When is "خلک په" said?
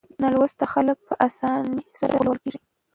0.73-1.13